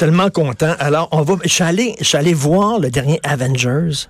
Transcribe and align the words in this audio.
Tellement 0.00 0.30
content. 0.30 0.74
Alors, 0.78 1.10
on 1.12 1.20
va. 1.20 1.36
Je 1.42 1.48
suis 1.50 1.62
allé, 1.62 1.94
je 1.98 2.04
suis 2.04 2.16
allé 2.16 2.32
voir 2.32 2.78
le 2.78 2.88
dernier 2.88 3.20
Avengers. 3.22 4.06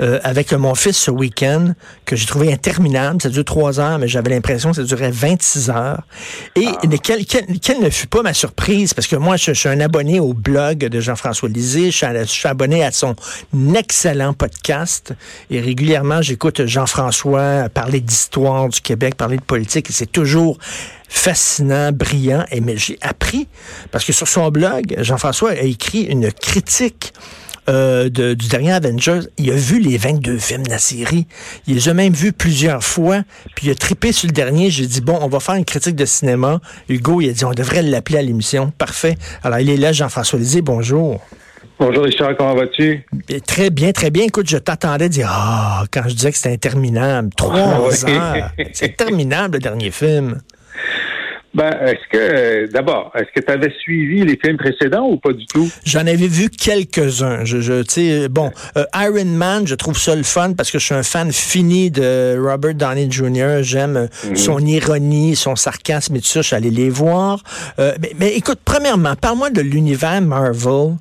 Euh, 0.00 0.18
avec 0.24 0.52
mon 0.52 0.74
fils 0.74 0.96
ce 0.96 1.10
week-end 1.12 1.72
que 2.04 2.16
j'ai 2.16 2.26
trouvé 2.26 2.52
interminable. 2.52 3.22
Ça 3.22 3.28
dure 3.28 3.44
trois 3.44 3.78
heures, 3.78 3.98
mais 4.00 4.08
j'avais 4.08 4.30
l'impression 4.30 4.70
que 4.70 4.76
ça 4.76 4.82
durait 4.82 5.12
26 5.12 5.70
heures. 5.70 6.02
Et 6.56 6.66
ah. 6.66 6.96
quelle, 7.00 7.24
quelle, 7.24 7.80
ne 7.80 7.90
fut 7.90 8.08
pas 8.08 8.22
ma 8.22 8.34
surprise, 8.34 8.92
parce 8.92 9.06
que 9.06 9.14
moi, 9.14 9.36
je, 9.36 9.52
suis 9.52 9.68
un 9.68 9.78
abonné 9.78 10.18
au 10.18 10.34
blog 10.34 10.78
de 10.78 11.00
Jean-François 11.00 11.48
Lisée, 11.48 11.92
je 11.92 12.24
suis, 12.26 12.48
abonné 12.48 12.84
à 12.84 12.90
son 12.90 13.14
excellent 13.76 14.32
podcast, 14.32 15.14
et 15.48 15.60
régulièrement, 15.60 16.22
j'écoute 16.22 16.66
Jean-François 16.66 17.68
parler 17.68 18.00
d'histoire 18.00 18.68
du 18.68 18.80
Québec, 18.80 19.14
parler 19.14 19.36
de 19.36 19.42
politique, 19.42 19.90
et 19.90 19.92
c'est 19.92 20.10
toujours 20.10 20.58
fascinant, 21.08 21.92
brillant, 21.92 22.44
et 22.50 22.60
mais 22.60 22.76
j'ai 22.76 22.98
appris, 23.00 23.46
parce 23.92 24.04
que 24.04 24.12
sur 24.12 24.26
son 24.26 24.50
blog, 24.50 24.96
Jean-François 24.98 25.50
a 25.50 25.62
écrit 25.62 26.02
une 26.02 26.32
critique 26.32 27.12
euh, 27.68 28.08
du 28.08 28.48
dernier 28.48 28.72
Avengers, 28.72 29.20
il 29.38 29.50
a 29.50 29.54
vu 29.54 29.80
les 29.80 29.96
22 29.96 30.38
films 30.38 30.64
de 30.64 30.70
la 30.70 30.78
série. 30.78 31.26
Il 31.66 31.74
les 31.74 31.88
a 31.88 31.94
même 31.94 32.12
vus 32.12 32.32
plusieurs 32.32 32.82
fois. 32.82 33.22
Puis 33.54 33.68
il 33.68 33.70
a 33.70 33.74
trippé 33.74 34.12
sur 34.12 34.26
le 34.26 34.32
dernier. 34.32 34.70
J'ai 34.70 34.86
dit, 34.86 35.00
bon, 35.00 35.18
on 35.20 35.28
va 35.28 35.40
faire 35.40 35.54
une 35.54 35.64
critique 35.64 35.96
de 35.96 36.04
cinéma. 36.04 36.60
Hugo, 36.88 37.20
il 37.20 37.30
a 37.30 37.32
dit, 37.32 37.44
on 37.44 37.52
devrait 37.52 37.82
l'appeler 37.82 38.18
à 38.18 38.22
l'émission. 38.22 38.72
Parfait. 38.76 39.16
Alors, 39.42 39.58
il 39.58 39.70
est 39.70 39.76
là, 39.76 39.92
Jean-François 39.92 40.38
Lisée. 40.38 40.62
Bonjour. 40.62 41.20
Bonjour 41.76 42.04
Richard, 42.04 42.36
comment 42.36 42.54
vas-tu? 42.54 43.04
Très 43.46 43.70
bien, 43.70 43.90
très 43.90 44.10
bien. 44.10 44.24
Écoute, 44.24 44.48
je 44.48 44.58
t'attendais 44.58 45.08
dire 45.08 45.28
Ah, 45.28 45.84
quand 45.90 46.02
je 46.06 46.14
disais 46.14 46.30
que 46.30 46.36
c'était 46.36 46.52
interminable. 46.52 47.30
Trois 47.36 48.08
heures. 48.08 48.50
C'est 48.72 49.00
interminable 49.00 49.54
le 49.54 49.60
dernier 49.60 49.90
film. 49.90 50.40
Ben, 51.54 51.70
est-ce 51.86 52.08
que, 52.10 52.18
euh, 52.18 52.66
d'abord, 52.66 53.12
est-ce 53.14 53.30
que 53.32 53.44
tu 53.44 53.52
avais 53.52 53.72
suivi 53.78 54.24
les 54.24 54.36
films 54.36 54.56
précédents 54.56 55.06
ou 55.08 55.18
pas 55.18 55.32
du 55.32 55.46
tout? 55.46 55.70
J'en 55.84 56.00
avais 56.00 56.26
vu 56.26 56.50
quelques-uns. 56.50 57.44
Je, 57.44 57.60
je 57.60 57.82
tu 57.82 57.90
sais, 57.90 58.28
bon, 58.28 58.50
euh, 58.76 58.84
Iron 58.96 59.24
Man, 59.24 59.64
je 59.64 59.76
trouve 59.76 59.96
ça 59.96 60.16
le 60.16 60.24
fun 60.24 60.54
parce 60.54 60.72
que 60.72 60.80
je 60.80 60.86
suis 60.86 60.94
un 60.94 61.04
fan 61.04 61.32
fini 61.32 61.92
de 61.92 62.36
Robert 62.40 62.74
Downey 62.74 63.08
Jr. 63.08 63.62
J'aime 63.62 63.96
euh, 63.96 64.28
mhm. 64.28 64.36
son 64.36 64.58
ironie, 64.58 65.36
son 65.36 65.54
sarcasme 65.54 66.16
et 66.16 66.20
tout 66.20 66.26
ça. 66.26 66.42
Je 66.42 66.48
suis 66.48 66.56
allé 66.56 66.70
les 66.70 66.90
voir. 66.90 67.42
mais, 67.78 68.12
mais 68.18 68.34
écoute, 68.34 68.58
premièrement, 68.64 69.14
parle-moi 69.14 69.50
de 69.50 69.60
l'univers 69.60 70.20
Marvel. 70.22 70.96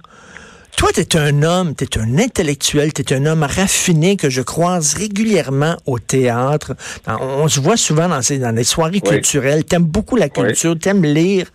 Toi, 0.77 0.89
tu 0.93 1.01
es 1.01 1.15
un 1.17 1.43
homme, 1.43 1.75
tu 1.75 1.83
es 1.85 1.97
un 1.97 2.17
intellectuel, 2.17 2.93
tu 2.93 3.01
es 3.01 3.13
un 3.13 3.25
homme 3.25 3.43
raffiné 3.43 4.17
que 4.17 4.29
je 4.29 4.41
croise 4.41 4.95
régulièrement 4.95 5.77
au 5.85 5.99
théâtre. 5.99 6.75
On, 7.07 7.47
se 7.47 7.59
voit 7.59 7.77
souvent 7.77 8.09
dans, 8.09 8.21
ces, 8.21 8.39
dans 8.39 8.55
les 8.55 8.63
soirées 8.63 9.01
culturelles. 9.01 9.65
Tu 9.65 9.75
aimes 9.75 9.83
beaucoup 9.83 10.15
la 10.15 10.29
culture, 10.29 10.75
tu 10.79 10.89
aimes 10.89 11.05
lire. 11.05 11.47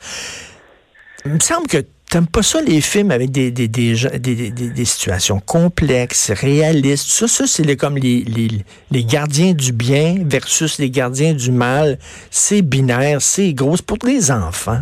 Il 1.25 1.33
me 1.33 1.41
semble 1.41 1.67
que 1.67 1.85
T'aimes 2.11 2.27
pas 2.27 2.43
ça, 2.43 2.63
les 2.63 2.81
films 2.81 3.11
avec 3.11 3.31
des, 3.31 3.51
des, 3.51 3.69
des, 3.69 3.95
des, 4.19 4.51
des 4.51 4.85
situations 4.87 5.41
complexes, 5.41 6.31
réalistes. 6.31 7.11
Ça, 7.11 7.29
ça 7.29 7.47
c'est 7.47 7.77
comme 7.77 7.99
les, 7.99 8.23
les, 8.23 8.49
les, 8.91 9.05
gardiens 9.05 9.53
du 9.53 9.73
bien 9.73 10.17
versus 10.25 10.79
les 10.79 10.89
gardiens 10.89 11.35
du 11.35 11.51
mal. 11.51 11.99
C'est 12.31 12.63
binaire, 12.63 13.21
c'est 13.21 13.53
gros. 13.53 13.77
C'est 13.77 13.85
pour 13.85 13.99
les 14.07 14.31
enfants, 14.31 14.81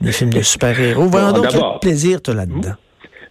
les 0.00 0.10
films 0.10 0.32
de 0.32 0.42
super-héros. 0.42 1.06
Voyons 1.06 1.30
donc 1.30 1.46
quel 1.48 1.62
plaisir 1.80 2.20
tu 2.20 2.34
là-dedans. 2.34 2.74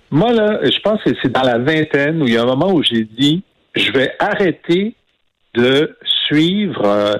Moi, 0.10 0.32
là, 0.32 0.60
je 0.64 0.80
pense 0.80 1.02
que 1.04 1.10
c'est 1.22 1.32
dans 1.32 1.44
la 1.44 1.58
vingtaine 1.58 2.22
où 2.22 2.28
il 2.28 2.34
y 2.34 2.38
a 2.38 2.44
un 2.44 2.46
moment 2.46 2.72
où 2.72 2.82
j'ai 2.82 3.04
dit, 3.04 3.44
je 3.76 3.92
vais 3.92 4.14
arrêter 4.20 4.96
de 5.54 5.98
suivre 6.28 6.86
euh, 6.86 7.14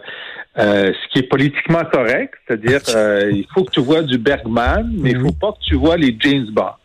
euh, 0.58 0.92
ce 0.94 1.14
qui 1.14 1.20
est 1.20 1.30
politiquement 1.30 1.84
correct, 1.86 2.36
c'est-à-dire 2.48 2.82
euh, 2.96 3.32
il 3.32 3.46
faut 3.54 3.64
que 3.64 3.72
tu 3.72 3.82
vois 3.82 4.04
du 4.04 4.18
Bergman, 4.18 4.90
mais 5.00 5.12
il 5.12 5.20
faut 5.20 5.34
pas 5.34 5.52
que 5.52 5.64
tu 5.66 5.76
vois 5.76 5.98
les 5.98 6.16
James 6.20 6.48
Bond. 6.52 6.76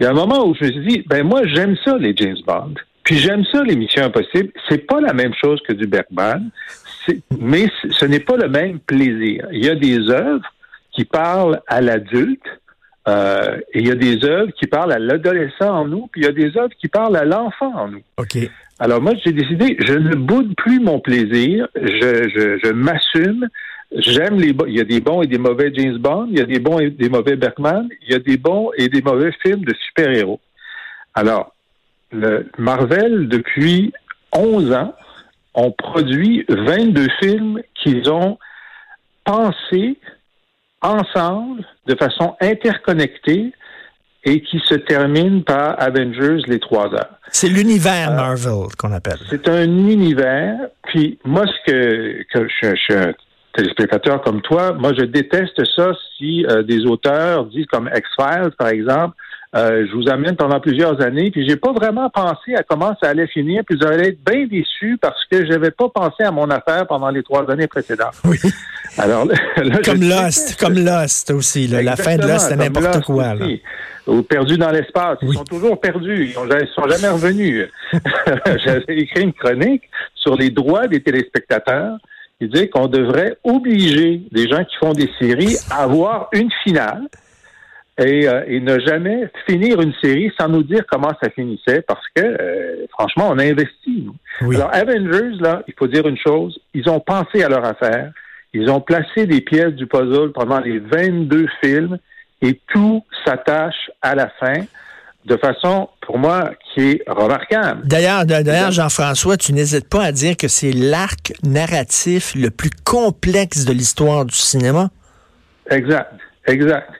Il 0.00 0.04
y 0.04 0.06
a 0.06 0.10
un 0.10 0.14
moment 0.14 0.46
où 0.46 0.54
je 0.54 0.64
me 0.64 0.72
suis 0.72 0.86
dit, 0.86 1.04
ben 1.06 1.26
moi 1.26 1.42
j'aime 1.46 1.76
ça 1.84 1.96
les 1.98 2.14
James 2.16 2.36
Bond, 2.46 2.74
puis 3.02 3.16
j'aime 3.16 3.44
ça 3.52 3.62
les 3.64 3.76
Missions 3.76 4.04
Impossibles. 4.04 4.52
C'est 4.68 4.86
pas 4.86 5.00
la 5.00 5.12
même 5.12 5.34
chose 5.34 5.60
que 5.66 5.72
du 5.72 5.86
Bergman, 5.86 6.50
mais 7.38 7.66
ce 7.90 8.04
n'est 8.04 8.20
pas 8.20 8.36
le 8.36 8.48
même 8.48 8.78
plaisir. 8.80 9.46
Il 9.52 9.64
y 9.64 9.68
a 9.68 9.74
des 9.74 9.98
œuvres 10.10 10.46
qui 10.92 11.04
parlent 11.04 11.60
à 11.66 11.80
l'adulte 11.80 12.46
euh, 13.08 13.58
et 13.72 13.80
il 13.80 13.88
y 13.88 13.90
a 13.90 13.94
des 13.94 14.24
œuvres 14.24 14.52
qui 14.52 14.66
parlent 14.66 14.92
à 14.92 14.98
l'adolescent 14.98 15.70
en 15.70 15.86
nous, 15.86 16.08
puis 16.12 16.22
il 16.22 16.24
y 16.24 16.28
a 16.28 16.32
des 16.32 16.56
œuvres 16.58 16.74
qui 16.78 16.88
parlent 16.88 17.16
à 17.16 17.24
l'enfant 17.24 17.72
en 17.74 17.88
nous. 17.88 18.02
OK. 18.18 18.36
Alors 18.78 19.00
moi, 19.00 19.12
j'ai 19.24 19.32
décidé, 19.32 19.76
je 19.84 19.94
ne 19.94 20.14
boude 20.14 20.54
plus 20.56 20.78
mon 20.78 21.00
plaisir, 21.00 21.68
je, 21.74 22.28
je, 22.34 22.58
je 22.62 22.72
m'assume. 22.72 23.48
J'aime 23.90 24.38
les 24.38 24.54
il 24.66 24.76
y 24.76 24.80
a 24.80 24.84
des 24.84 25.00
bons 25.00 25.22
et 25.22 25.26
des 25.26 25.38
mauvais 25.38 25.72
James 25.74 25.96
Bond, 25.96 26.28
il 26.30 26.38
y 26.38 26.42
a 26.42 26.44
des 26.44 26.58
bons 26.58 26.78
et 26.78 26.90
des 26.90 27.08
mauvais 27.08 27.36
Bergman, 27.36 27.88
il 28.02 28.12
y 28.12 28.14
a 28.14 28.18
des 28.18 28.36
bons 28.36 28.70
et 28.76 28.88
des 28.88 29.00
mauvais 29.00 29.32
films 29.42 29.64
de 29.64 29.74
super-héros. 29.86 30.40
Alors, 31.14 31.54
le 32.12 32.50
Marvel 32.58 33.28
depuis 33.28 33.92
11 34.32 34.72
ans 34.72 34.94
ont 35.54 35.72
produit 35.72 36.44
22 36.48 37.06
films 37.20 37.62
qu'ils 37.74 38.10
ont 38.10 38.38
pensé 39.24 39.96
ensemble, 40.82 41.64
de 41.86 41.94
façon 41.96 42.36
interconnectée, 42.40 43.52
et 44.24 44.42
qui 44.42 44.60
se 44.64 44.74
termine 44.74 45.44
par 45.44 45.80
Avengers 45.80 46.42
les 46.46 46.58
trois 46.58 46.92
heures. 46.92 47.14
C'est 47.30 47.48
l'univers 47.48 48.10
euh, 48.10 48.16
Marvel 48.16 48.66
qu'on 48.76 48.92
appelle. 48.92 49.18
C'est 49.30 49.48
un 49.48 49.64
univers. 49.64 50.58
Puis 50.84 51.18
moi, 51.24 51.44
ce 51.46 51.70
que, 51.70 52.22
que 52.32 52.48
je, 52.48 52.74
suis 52.76 52.94
un 52.94 53.14
téléspectateur 53.54 54.20
comme 54.22 54.42
toi, 54.42 54.72
moi 54.72 54.92
je 54.98 55.04
déteste 55.04 55.62
ça 55.76 55.92
si 56.16 56.44
euh, 56.46 56.62
des 56.62 56.84
auteurs 56.84 57.46
disent 57.46 57.66
comme 57.66 57.88
X-Files, 57.94 58.50
par 58.58 58.68
exemple, 58.68 59.16
euh, 59.56 59.86
je 59.88 59.96
vous 59.96 60.10
amène 60.10 60.36
pendant 60.36 60.60
plusieurs 60.60 61.00
années, 61.00 61.30
puis 61.30 61.48
j'ai 61.48 61.56
pas 61.56 61.72
vraiment 61.72 62.10
pensé 62.10 62.54
à 62.54 62.62
comment 62.62 62.94
ça 63.02 63.08
allait 63.10 63.28
finir, 63.28 63.62
puis 63.66 63.78
vous 63.80 63.86
allez 63.86 64.08
être 64.08 64.22
bien 64.22 64.46
déçu 64.46 64.98
parce 65.00 65.24
que 65.24 65.46
j'avais 65.46 65.70
pas 65.70 65.88
pensé 65.88 66.22
à 66.22 66.30
mon 66.30 66.50
affaire 66.50 66.86
pendant 66.86 67.08
les 67.08 67.22
trois 67.22 67.50
années 67.50 67.66
précédentes. 67.66 68.20
Oui. 68.24 68.36
Alors, 68.96 69.26
comme 69.84 70.02
Lost, 70.02 70.58
comme 70.58 70.78
Lost 70.78 71.30
aussi. 71.30 71.66
la 71.68 71.96
fin 71.96 72.16
de 72.16 72.22
Lost, 72.22 72.48
c'est 72.48 72.56
n'importe 72.56 73.04
quoi. 73.04 73.34
Là. 73.34 73.46
Ou 74.06 74.22
perdus 74.22 74.56
dans 74.56 74.70
l'espace. 74.70 75.18
Ils 75.20 75.34
sont 75.34 75.44
toujours 75.44 75.78
perdus. 75.78 76.32
Ils 76.34 76.48
ne 76.48 76.66
sont 76.66 76.88
jamais 76.88 77.08
revenus. 77.08 77.68
J'avais 78.64 78.98
écrit 79.00 79.24
une 79.24 79.34
chronique 79.34 79.82
sur 80.14 80.36
les 80.36 80.50
droits 80.50 80.86
des 80.86 81.02
téléspectateurs. 81.02 81.98
Il 82.40 82.48
disait 82.48 82.68
qu'on 82.68 82.86
devrait 82.86 83.36
obliger 83.44 84.22
des 84.32 84.48
gens 84.48 84.64
qui 84.64 84.76
font 84.76 84.92
des 84.92 85.10
séries 85.18 85.56
à 85.70 85.82
avoir 85.82 86.28
une 86.32 86.50
finale 86.64 87.08
euh, 88.00 88.44
et, 88.46 88.60
ne 88.60 88.78
jamais 88.78 89.28
finir 89.48 89.80
une 89.80 89.92
série 90.00 90.32
sans 90.38 90.48
nous 90.48 90.62
dire 90.62 90.84
comment 90.88 91.10
ça 91.20 91.30
finissait 91.30 91.82
parce 91.82 92.04
que 92.14 92.22
euh, 92.22 92.86
franchement, 92.90 93.28
on 93.30 93.38
a 93.38 93.44
investi. 93.44 94.06
Alors 94.40 94.72
Avengers, 94.72 95.36
là, 95.40 95.64
il 95.66 95.74
faut 95.76 95.88
dire 95.88 96.06
une 96.06 96.18
chose, 96.18 96.56
ils 96.74 96.88
ont 96.88 97.00
pensé 97.00 97.42
à 97.42 97.48
leur 97.48 97.64
affaire, 97.64 98.12
ils 98.54 98.70
ont 98.70 98.80
placé 98.80 99.26
des 99.26 99.40
pièces 99.40 99.74
du 99.74 99.86
puzzle 99.86 100.32
pendant 100.32 100.60
les 100.60 100.78
22 100.78 101.46
films 101.62 101.98
et 102.42 102.60
tout 102.68 103.04
s'attache 103.24 103.90
à 104.02 104.14
la 104.14 104.28
fin 104.40 104.64
de 105.24 105.36
façon, 105.36 105.88
pour 106.00 106.18
moi, 106.18 106.52
qui 106.72 106.92
est 106.92 107.02
remarquable. 107.06 107.82
D'ailleurs, 107.84 108.24
d'ailleurs, 108.24 108.70
Jean-François, 108.70 109.36
tu 109.36 109.52
n'hésites 109.52 109.88
pas 109.88 110.04
à 110.04 110.12
dire 110.12 110.36
que 110.36 110.48
c'est 110.48 110.72
l'arc 110.72 111.32
narratif 111.42 112.34
le 112.34 112.50
plus 112.50 112.70
complexe 112.84 113.64
de 113.64 113.72
l'histoire 113.72 114.24
du 114.24 114.34
cinéma? 114.34 114.88
Exact, 115.70 116.14
exact. 116.46 116.90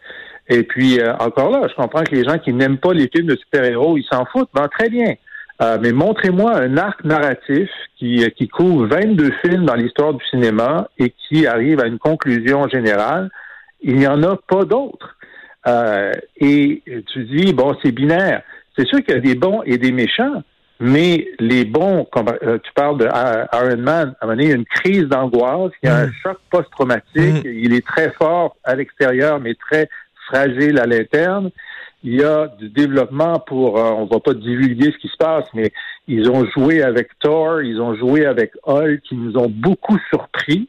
Et 0.48 0.62
puis, 0.62 1.00
euh, 1.00 1.14
encore 1.16 1.50
là, 1.50 1.66
je 1.68 1.74
comprends 1.74 2.04
que 2.04 2.14
les 2.14 2.24
gens 2.24 2.38
qui 2.38 2.52
n'aiment 2.52 2.78
pas 2.78 2.92
les 2.92 3.08
films 3.08 3.28
de 3.28 3.36
super-héros, 3.36 3.96
ils 3.96 4.06
s'en 4.10 4.24
foutent. 4.26 4.50
Ben, 4.54 4.68
très 4.68 4.88
bien. 4.88 5.14
Euh, 5.60 5.76
mais 5.80 5.92
montrez-moi 5.92 6.56
un 6.56 6.76
arc 6.76 7.02
narratif 7.04 7.68
qui, 7.98 8.22
euh, 8.22 8.28
qui 8.28 8.46
couvre 8.48 8.86
22 8.86 9.32
films 9.44 9.64
dans 9.64 9.74
l'histoire 9.74 10.14
du 10.14 10.24
cinéma 10.26 10.88
et 10.98 11.12
qui 11.26 11.46
arrive 11.46 11.80
à 11.80 11.86
une 11.86 11.98
conclusion 11.98 12.68
générale. 12.68 13.28
Il 13.80 13.96
n'y 13.96 14.06
en 14.06 14.22
a 14.22 14.36
pas 14.36 14.64
d'autres. 14.64 15.16
et 16.36 16.82
tu 17.12 17.24
dis, 17.24 17.52
bon, 17.52 17.76
c'est 17.82 17.92
binaire. 17.92 18.42
C'est 18.76 18.86
sûr 18.86 19.00
qu'il 19.00 19.14
y 19.14 19.18
a 19.18 19.20
des 19.20 19.34
bons 19.34 19.62
et 19.64 19.76
des 19.76 19.92
méchants, 19.92 20.42
mais 20.80 21.28
les 21.40 21.64
bons, 21.64 22.06
comme 22.10 22.26
tu 22.62 22.72
parles 22.74 22.98
de 22.98 23.06
Iron 23.06 23.76
Man, 23.76 24.14
à 24.20 24.24
un 24.24 24.26
moment 24.26 24.36
donné, 24.36 24.44
il 24.44 24.48
y 24.48 24.52
a 24.52 24.56
une 24.56 24.64
crise 24.64 25.04
d'angoisse, 25.04 25.72
il 25.82 25.88
y 25.88 25.92
a 25.92 25.96
un 25.96 26.06
mm. 26.06 26.12
choc 26.22 26.38
post-traumatique, 26.50 27.44
mm. 27.44 27.52
il 27.52 27.74
est 27.74 27.86
très 27.86 28.12
fort 28.12 28.56
à 28.64 28.76
l'extérieur, 28.76 29.40
mais 29.40 29.54
très 29.54 29.88
fragile 30.28 30.78
à 30.78 30.86
l'interne. 30.86 31.50
Il 32.04 32.14
y 32.14 32.22
a 32.22 32.46
du 32.46 32.68
développement 32.68 33.40
pour, 33.40 33.78
euh, 33.78 33.90
on 33.90 34.06
va 34.06 34.20
pas 34.20 34.34
divulguer 34.34 34.92
ce 34.92 34.98
qui 34.98 35.08
se 35.08 35.16
passe, 35.16 35.46
mais 35.52 35.72
ils 36.06 36.30
ont 36.30 36.46
joué 36.46 36.82
avec 36.82 37.08
Thor, 37.18 37.62
ils 37.62 37.80
ont 37.80 37.94
joué 37.96 38.24
avec 38.24 38.52
Hulk, 38.64 39.00
qui 39.02 39.16
nous 39.16 39.36
ont 39.36 39.48
beaucoup 39.48 39.98
surpris. 40.08 40.68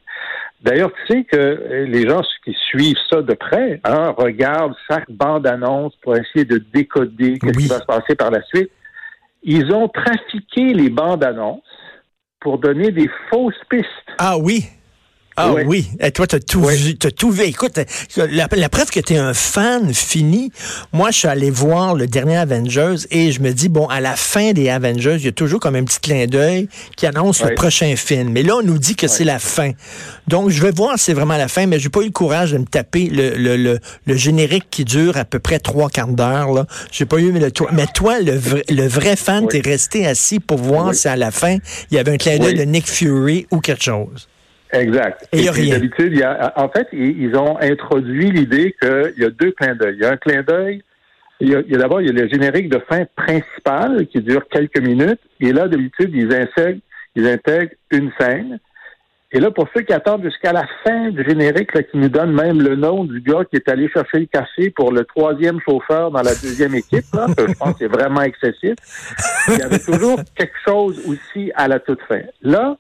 D'ailleurs, 0.62 0.92
tu 0.92 1.14
sais 1.14 1.24
que 1.24 1.86
les 1.88 2.08
gens 2.08 2.22
qui 2.44 2.54
suivent 2.54 2.98
ça 3.10 3.22
de 3.22 3.34
près 3.34 3.80
hein, 3.84 4.14
regardent 4.18 4.76
chaque 4.90 5.10
bande-annonce 5.10 5.96
pour 6.02 6.18
essayer 6.18 6.46
de 6.46 6.58
décoder 6.74 7.38
ce 7.42 7.52
qui 7.52 7.68
va 7.68 7.80
se 7.80 7.86
passer 7.86 8.16
par 8.16 8.32
la 8.32 8.42
suite. 8.44 8.72
Ils 9.44 9.72
ont 9.72 9.88
trafiqué 9.88 10.74
les 10.74 10.90
bandes-annonces 10.90 11.62
pour 12.42 12.58
donner 12.58 12.92
des 12.92 13.10
fausses 13.30 13.62
pistes. 13.70 13.88
Ah 14.18 14.38
oui, 14.38 14.66
ah 15.40 15.54
oui. 15.66 15.88
Et 16.02 16.12
toi, 16.12 16.28
tu 16.28 16.36
as 16.36 16.40
tout 16.40 16.64
vu. 16.64 16.98
As 17.04 17.12
tout 17.12 17.32
vu. 17.32 17.44
Écoute, 17.44 17.80
la, 18.18 18.70
preuve 18.70 18.90
que 18.90 19.00
tu 19.00 19.14
es 19.14 19.18
un 19.18 19.34
fan 19.34 19.94
fini, 19.94 20.52
moi, 20.92 21.12
je 21.12 21.20
suis 21.20 21.28
allé 21.28 21.50
voir 21.50 21.96
le 21.96 22.08
dernier 22.08 22.38
Avengers 22.38 22.96
et 23.10 23.32
je 23.32 23.42
me 23.42 23.52
dis, 23.52 23.70
bon, 23.70 23.88
à 23.88 24.02
la 24.02 24.16
fin 24.16 24.52
des 24.52 24.70
Avengers, 24.70 25.16
il 25.18 25.26
y 25.26 25.28
a 25.30 25.32
toujours 25.32 25.60
comme 25.60 25.76
un 25.76 25.84
petit 25.84 26.00
clin 26.00 26.26
d'œil 26.26 26.68
qui 26.98 27.06
annonce 27.06 27.44
le 27.44 27.56
prochain 27.56 27.96
film. 27.96 28.32
Mais 28.32 28.44
là, 28.44 28.58
on 28.58 28.64
nous 28.64 28.78
dit 28.78 28.96
que 28.96 29.08
c'est 29.08 29.24
la 29.24 29.40
fin. 29.40 29.72
Donc, 30.28 30.50
je 30.50 30.62
vais 30.62 30.72
voir 30.72 30.98
si 30.98 31.06
c'est 31.06 31.14
vraiment 31.14 31.38
la 31.38 31.48
fin, 31.48 31.66
mais 31.66 31.80
j'ai 31.80 31.90
pas 31.90 32.02
eu 32.02 32.06
le 32.06 32.12
courage 32.12 32.52
de 32.52 32.58
me 32.58 32.66
taper 32.66 33.08
le, 33.08 33.36
le, 33.36 33.80
le, 34.06 34.16
générique 34.16 34.66
qui 34.70 34.86
dure 34.86 35.18
à 35.18 35.26
peu 35.26 35.40
près 35.40 35.60
trois 35.60 35.90
quarts 35.90 36.08
d'heure. 36.08 36.52
Là. 36.52 36.66
J'ai 36.92 37.06
pas 37.06 37.18
eu, 37.18 37.32
mais, 37.32 37.40
le, 37.40 37.52
mais 37.72 37.88
toi, 37.94 38.20
le 38.20 38.36
vrai, 38.36 38.64
le 38.70 38.88
vrai 38.88 39.16
fan, 39.16 39.48
t'es 39.48 39.62
resté 39.62 40.06
assis 40.06 40.40
pour 40.40 40.58
voir 40.58 40.94
si 40.94 41.08
à 41.08 41.16
la 41.16 41.32
fin, 41.32 41.58
il 41.90 41.96
y 41.96 41.98
avait 41.98 42.12
un 42.12 42.18
clin 42.18 42.38
d'œil 42.38 42.56
de 42.56 42.64
Nick 42.64 42.88
Fury 42.88 43.48
ou 43.52 43.60
quelque 43.60 43.84
chose. 43.84 44.29
Exact. 44.72 45.28
Et, 45.34 45.46
D'habitude, 45.46 46.12
il 46.12 46.20
y 46.20 46.24
a, 46.24 46.54
en 46.56 46.70
fait, 46.70 46.88
ils 46.92 47.36
ont 47.36 47.60
introduit 47.60 48.32
l'idée 48.32 48.76
qu'il 48.80 49.14
y 49.18 49.26
a 49.26 49.30
deux 49.30 49.52
clins 49.52 49.76
d'œil. 49.76 49.96
Il 49.96 50.02
y 50.02 50.06
a 50.06 50.12
un 50.12 50.18
clin 50.18 50.44
d'œil. 50.44 50.84
Il 51.40 51.50
y 51.50 51.56
a, 51.56 51.62
d'abord, 51.78 52.02
il 52.02 52.08
y 52.08 52.10
a 52.10 52.14
le 52.14 52.30
générique 52.30 52.70
de 52.70 52.80
fin 52.90 53.06
principal 53.16 54.06
qui 54.08 54.22
dure 54.22 54.48
quelques 54.50 54.80
minutes. 54.80 55.22
Et 55.40 55.54
là, 55.54 55.68
d'habitude, 55.68 56.12
ils 56.14 56.34
intègrent, 56.34 56.82
ils 57.16 57.28
intègrent 57.28 57.74
une 57.92 58.12
scène. 58.20 58.60
Et 59.32 59.40
là, 59.40 59.52
pour 59.52 59.68
ceux 59.76 59.82
qui 59.82 59.94
attendent 59.94 60.24
jusqu'à 60.24 60.52
la 60.52 60.66
fin 60.84 61.12
du 61.12 61.24
générique, 61.24 61.74
là, 61.76 61.84
qui 61.84 61.98
nous 61.98 62.10
donne 62.10 62.34
même 62.34 62.62
le 62.62 62.76
nom 62.76 63.06
du 63.06 63.22
gars 63.22 63.46
qui 63.50 63.58
est 63.58 63.70
allé 63.70 63.88
chercher 63.90 64.20
le 64.20 64.26
café 64.26 64.72
pour 64.72 64.92
le 64.92 65.06
troisième 65.06 65.60
chauffeur 65.62 66.10
dans 66.10 66.24
la 66.24 66.34
deuxième 66.34 66.74
équipe, 66.74 67.06
là, 67.14 67.28
que 67.38 67.48
je 67.48 67.54
pense 67.54 67.74
que 67.74 67.80
c'est 67.80 67.88
vraiment 67.88 68.22
excessif, 68.22 68.74
il 69.50 69.60
y 69.60 69.62
avait 69.62 69.80
toujours 69.80 70.20
quelque 70.36 70.58
chose 70.66 71.00
aussi 71.08 71.52
à 71.56 71.68
la 71.68 71.80
toute 71.80 72.02
fin. 72.08 72.22
Là, 72.42 72.76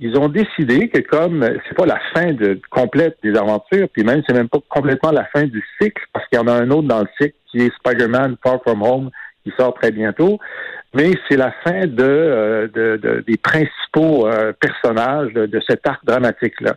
ils 0.00 0.16
ont 0.16 0.28
décidé 0.28 0.88
que 0.88 1.00
comme 1.00 1.46
c'est 1.68 1.76
pas 1.76 1.84
la 1.84 2.00
fin 2.14 2.32
de, 2.32 2.58
complète 2.70 3.18
des 3.22 3.36
aventures, 3.36 3.86
puis 3.92 4.02
même 4.02 4.22
c'est 4.26 4.34
même 4.34 4.48
pas 4.48 4.58
complètement 4.68 5.12
la 5.12 5.26
fin 5.26 5.44
du 5.44 5.62
cycle, 5.80 6.02
parce 6.12 6.26
qu'il 6.26 6.38
y 6.38 6.42
en 6.42 6.48
a 6.48 6.54
un 6.54 6.70
autre 6.70 6.88
dans 6.88 7.00
le 7.00 7.08
cycle 7.20 7.36
qui 7.50 7.58
est 7.58 7.74
Spider-Man 7.76 8.36
Far 8.42 8.62
From 8.62 8.82
Home, 8.82 9.10
qui 9.44 9.52
sort 9.58 9.74
très 9.74 9.90
bientôt, 9.90 10.38
mais 10.94 11.12
c'est 11.28 11.36
la 11.36 11.52
fin 11.64 11.86
de, 11.86 12.02
euh, 12.02 13.22
des 13.26 13.36
principaux 13.36 14.26
euh, 14.26 14.52
personnages 14.52 15.32
de, 15.34 15.60
cet 15.68 15.86
arc 15.86 16.04
dramatique-là. 16.04 16.76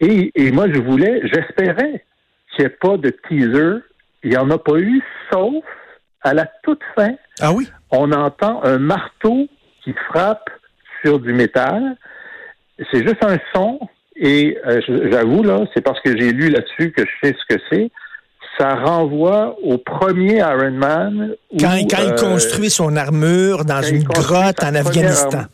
Et, 0.00 0.30
et 0.34 0.52
moi, 0.52 0.66
je 0.72 0.80
voulais, 0.80 1.22
j'espérais 1.24 2.04
qu'il 2.50 2.64
n'y 2.64 2.66
ait 2.66 2.76
pas 2.80 2.96
de 2.96 3.10
teaser. 3.28 3.82
Il 4.22 4.30
n'y 4.30 4.36
en 4.36 4.50
a 4.50 4.58
pas 4.58 4.78
eu, 4.78 5.02
sauf 5.32 5.64
à 6.22 6.34
la 6.34 6.46
toute 6.62 6.82
fin. 6.94 7.14
Ah 7.40 7.52
oui? 7.52 7.68
On 7.90 8.12
entend 8.12 8.62
un 8.64 8.78
marteau 8.78 9.48
qui 9.82 9.92
frappe 10.08 10.48
sur 11.02 11.20
du 11.20 11.32
métal 11.32 11.96
c'est 12.90 13.06
juste 13.06 13.24
un 13.24 13.38
son 13.54 13.78
et 14.16 14.56
euh, 14.66 14.80
j'avoue 15.10 15.42
là, 15.42 15.64
c'est 15.74 15.80
parce 15.80 16.00
que 16.00 16.16
j'ai 16.16 16.32
lu 16.32 16.48
là-dessus 16.48 16.92
que 16.92 17.02
je 17.02 17.28
sais 17.28 17.36
ce 17.38 17.54
que 17.54 17.60
c'est. 17.70 17.90
Ça 18.58 18.76
renvoie 18.76 19.56
au 19.64 19.78
premier 19.78 20.38
Iron 20.38 20.70
Man. 20.70 21.34
quand, 21.58 21.74
il 21.74 21.92
euh, 21.92 22.16
construit 22.16 22.70
son 22.70 22.96
armure 22.96 23.64
dans 23.64 23.82
une 23.82 24.04
grotte 24.04 24.62
en 24.62 24.74
Afghanistan. 24.74 25.44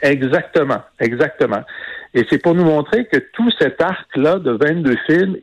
Exactement, 0.00 0.82
exactement. 1.00 1.62
Et 2.12 2.24
c'est 2.30 2.38
pour 2.38 2.54
nous 2.54 2.64
montrer 2.64 3.06
que 3.06 3.18
tout 3.32 3.50
cet 3.58 3.80
arc-là 3.80 4.38
de 4.38 4.52
22 4.52 4.96
films, 5.06 5.36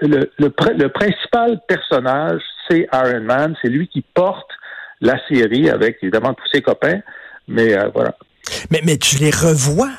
le, 0.00 0.30
le, 0.38 0.88
principal 0.90 1.60
personnage, 1.66 2.40
c'est 2.68 2.86
Iron 2.92 3.22
Man. 3.22 3.56
C'est 3.60 3.68
lui 3.68 3.88
qui 3.88 4.04
porte 4.14 4.48
la 5.00 5.16
série 5.26 5.68
avec 5.70 5.98
évidemment 6.02 6.34
tous 6.34 6.46
ses 6.52 6.62
copains. 6.62 7.00
Mais 7.48 7.76
euh, 7.76 7.88
voilà. 7.92 8.14
Mais, 8.70 8.80
mais 8.84 8.96
tu 8.96 9.16
les 9.16 9.30
revois? 9.30 9.90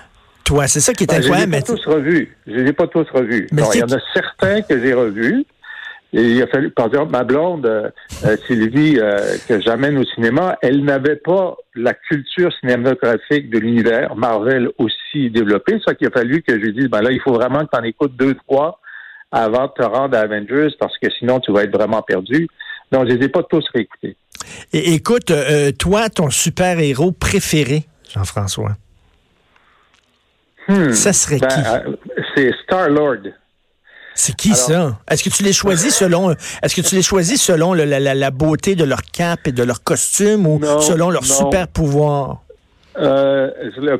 C'est 0.68 0.80
ça 0.80 0.94
qui 0.94 1.04
est 1.04 1.14
incroyable. 1.14 1.52
Ben, 1.52 1.64
je 1.66 1.74
les 1.74 1.80
ai 1.80 1.84
pas 1.84 1.84
tous 1.84 1.86
revus. 1.86 2.38
Je 2.48 2.54
les 2.54 2.70
ai 2.70 2.74
pas 2.74 2.88
tous 2.88 3.10
revus. 3.12 3.48
il 3.52 3.80
y 3.80 3.84
en 3.84 3.88
a 3.88 4.00
certains 4.14 4.62
que 4.62 4.80
j'ai 4.82 4.94
revus. 4.94 5.46
Et 6.12 6.24
il 6.24 6.42
a 6.42 6.48
fallu, 6.48 6.72
par 6.72 6.88
exemple, 6.88 7.12
ma 7.12 7.24
blonde, 7.24 7.68
euh, 7.68 7.90
euh, 8.26 8.36
Sylvie, 8.48 8.98
euh, 8.98 9.38
que 9.48 9.62
j'amène 9.62 9.98
au 9.98 10.04
cinéma, 10.04 10.58
elle 10.62 10.84
n'avait 10.84 11.18
pas 11.18 11.56
la 11.76 11.94
culture 11.94 12.52
cinématographique 12.60 13.52
de 13.52 13.60
l'univers 13.60 14.16
Marvel 14.16 14.70
aussi 14.80 15.30
développée. 15.30 15.80
Ça 15.86 15.94
qu'il 15.94 16.08
a 16.08 16.12
fallu 16.12 16.42
que 16.42 16.54
je 16.54 16.66
lui 16.66 16.74
dise, 16.74 16.88
ben 16.88 17.02
là, 17.02 17.12
il 17.12 17.22
faut 17.22 17.34
vraiment 17.34 17.64
que 17.64 17.70
tu 17.72 17.80
en 17.80 17.84
écoutes 17.84 18.16
deux, 18.18 18.34
trois 18.48 18.80
avant 19.32 19.68
de 19.68 19.72
te 19.78 19.84
rendre 19.84 20.18
à 20.18 20.22
Avengers 20.22 20.70
parce 20.80 20.98
que 20.98 21.12
sinon, 21.20 21.40
tu 21.40 21.54
vas 21.54 21.64
être 21.64 21.76
vraiment 21.78 22.02
perdu. 22.02 22.48
Donc, 22.92 23.08
je 23.08 23.14
les 23.14 23.26
ai 23.26 23.30
pas 23.30 23.44
tous 23.44 23.64
réécoutés. 23.72 24.18
Et 24.74 24.96
écoute, 24.96 25.32
toi, 25.78 26.10
ton 26.10 26.32
super-héros 26.32 27.12
préféré, 27.12 27.84
Jean-François? 28.12 28.72
Hmm. 30.68 30.92
Ça 30.92 31.14
serait 31.14 31.40
ben, 31.40 31.48
qui? 31.48 31.60
Euh, 31.60 31.96
c'est 32.36 32.52
Star-Lord. 32.64 33.32
C'est 34.16 34.36
qui 34.36 34.54
ça? 34.54 35.00
Est-ce 35.10 35.24
que 35.24 35.30
tu 35.30 35.44
les 35.44 35.54
choisis 35.54 35.96
selon 35.96 36.32
est-ce 36.32 36.76
que 36.76 36.82
tu 36.82 36.96
les 36.96 37.02
choisis 37.02 37.42
selon 37.42 37.74
la, 37.74 38.32
beauté 38.32 38.76
de 38.76 38.84
leur 38.84 39.02
cap 39.02 39.48
et 39.48 39.54
de 39.54 39.64
leur 39.64 39.82
costume 39.82 40.46
ou 40.46 40.60
selon 40.82 41.10
leur 41.10 41.24
super 41.24 41.70
pouvoir? 41.70 42.44
Euh, 43.00 43.50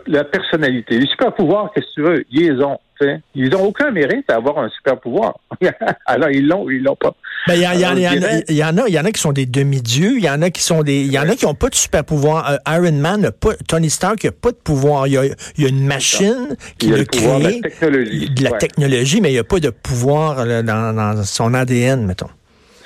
la, 0.08 0.24
personnalité. 0.24 1.00
Les 1.00 1.08
super 1.08 1.34
pouvoirs, 1.34 1.72
qu'est-ce 1.74 1.88
que 1.88 1.94
tu 1.94 2.02
veux? 2.02 2.26
Ils 2.32 2.62
ont. 2.62 2.78
Ils 3.34 3.50
n'ont 3.50 3.64
aucun 3.64 3.92
mérite 3.92 4.30
à 4.30 4.36
avoir 4.36 4.60
un 4.60 4.68
super 4.68 5.00
pouvoir. 5.00 5.40
Alors, 6.06 6.30
ils 6.32 6.46
l'ont 6.46 6.64
ou 6.64 6.70
ils 6.70 6.84
l'ont 6.84 6.98
pas. 6.98 7.16
Ben, 7.48 7.54
il 7.54 7.62
y, 7.62 7.64
y, 7.64 7.86
en 7.86 8.78
a, 8.78 8.88
il 8.90 8.94
y 8.94 9.00
en 9.00 9.06
a 9.06 9.12
qui 9.14 9.22
sont 9.22 9.32
des 9.32 9.46
demi-dieux, 9.46 10.18
il 10.18 10.26
y 10.26 10.30
en 10.30 10.42
a 10.42 10.50
qui 10.50 10.62
sont 10.62 10.84
des, 10.84 11.00
il 11.06 11.12
y 11.14 11.18
en 11.18 11.30
a 11.30 11.36
qui 11.36 11.46
n'ont 11.46 11.54
pas 11.54 11.70
de 11.70 11.76
super 11.76 12.04
pouvoir. 12.04 12.52
Euh, 12.52 12.76
Iron 12.76 12.92
Man 12.92 13.22
n'a 13.22 13.32
pas, 13.32 13.54
Tony 13.70 13.90
Stark 13.90 14.26
n'a 14.26 14.34
pas 14.34 14.52
de 14.52 14.58
pouvoir. 14.58 15.08
Il 15.08 15.14
y 15.14 15.18
a, 15.18 15.24
y 15.24 15.66
a 15.66 15.70
une 15.70 15.86
machine 15.86 16.58
qui 16.78 16.88
le, 16.88 17.06
crée, 17.06 17.22
de 17.22 17.44
la 17.44 17.62
technologie, 17.62 18.30
de 18.32 18.44
la 18.44 18.52
technologie 18.52 19.22
mais 19.22 19.30
il 19.30 19.34
n'y 19.34 19.40
a 19.40 19.46
pas 19.46 19.62
de 19.62 19.70
pouvoir 19.70 20.46
dans, 20.46 20.94
dans 20.94 21.24
son 21.24 21.54
ADN, 21.54 22.06
mettons. 22.06 22.28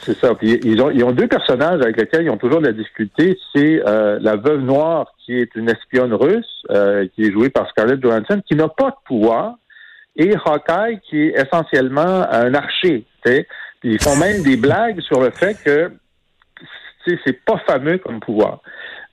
C'est 0.04 0.18
ça. 0.18 0.34
ils, 0.42 0.82
ont, 0.82 0.92
ils 0.92 1.04
ont 1.04 1.12
deux 1.12 1.28
personnages 1.28 1.82
avec 1.82 1.98
lesquels 1.98 2.24
ils 2.24 2.30
ont 2.30 2.38
toujours 2.38 2.60
de 2.60 2.68
la 2.68 2.74
difficulté. 2.74 3.38
C'est 3.56 3.82
euh, 3.88 4.20
la 4.22 4.36
veuve 4.36 4.62
noire, 4.62 5.14
qui 5.26 5.38
est 5.38 5.56
une 5.56 5.70
espionne 5.70 6.14
russe, 6.14 6.64
euh, 6.72 7.08
qui 7.16 7.24
est 7.24 7.32
jouée 7.32 7.50
par 7.50 7.70
Scarlett 7.70 8.02
Johansson, 8.02 8.42
qui 8.46 8.56
n'a 8.56 8.68
pas 8.68 8.90
de 8.90 8.96
pouvoir, 9.06 9.56
et 10.16 10.34
Hawkeye, 10.46 11.00
qui 11.10 11.22
est 11.22 11.40
essentiellement 11.40 12.26
un 12.30 12.54
archer. 12.54 13.06
ils 13.84 14.02
font 14.02 14.18
même 14.18 14.44
des 14.44 14.58
blagues 14.58 15.00
sur 15.02 15.22
le 15.22 15.32
fait 15.32 15.58
que 15.64 15.92
c'est 17.26 17.46
pas 17.46 17.58
fameux 17.68 17.98
comme 17.98 18.20
pouvoir. 18.20 18.62